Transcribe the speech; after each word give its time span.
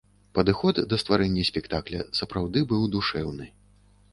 Падыход 0.37 0.75
да 0.93 0.97
стварэння 1.01 1.43
спектакля 1.49 1.99
сапраўды 2.21 2.59
быў 2.73 2.81
душэўны. 2.97 3.45